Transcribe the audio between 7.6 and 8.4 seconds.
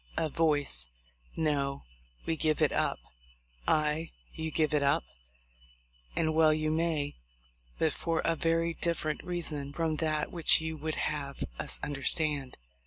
but for a